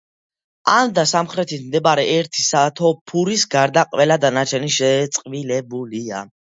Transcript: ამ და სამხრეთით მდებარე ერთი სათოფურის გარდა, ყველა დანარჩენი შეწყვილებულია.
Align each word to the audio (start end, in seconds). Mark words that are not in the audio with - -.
ამ 0.75 0.93
და 0.99 1.03
სამხრეთით 1.11 1.61
მდებარე 1.67 2.05
ერთი 2.15 2.47
სათოფურის 2.47 3.47
გარდა, 3.55 3.87
ყველა 3.95 4.21
დანარჩენი 4.27 4.77
შეწყვილებულია. 4.81 6.31